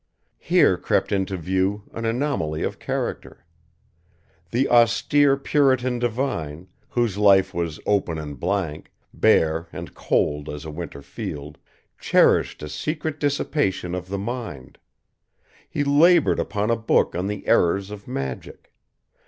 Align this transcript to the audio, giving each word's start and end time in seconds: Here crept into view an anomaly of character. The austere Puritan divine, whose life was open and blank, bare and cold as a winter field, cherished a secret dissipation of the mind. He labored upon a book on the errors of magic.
Here 0.39 0.77
crept 0.79 1.11
into 1.11 1.37
view 1.37 1.83
an 1.93 2.05
anomaly 2.05 2.63
of 2.63 2.79
character. 2.79 3.45
The 4.49 4.67
austere 4.67 5.37
Puritan 5.37 5.99
divine, 5.99 6.69
whose 6.89 7.19
life 7.19 7.53
was 7.53 7.79
open 7.85 8.17
and 8.17 8.39
blank, 8.39 8.91
bare 9.13 9.67
and 9.71 9.93
cold 9.93 10.49
as 10.49 10.65
a 10.65 10.71
winter 10.71 11.03
field, 11.03 11.59
cherished 11.99 12.63
a 12.63 12.67
secret 12.69 13.19
dissipation 13.19 13.93
of 13.93 14.09
the 14.09 14.17
mind. 14.17 14.79
He 15.69 15.83
labored 15.83 16.39
upon 16.39 16.71
a 16.71 16.75
book 16.75 17.13
on 17.13 17.27
the 17.27 17.45
errors 17.45 17.91
of 17.91 18.07
magic. 18.07 18.73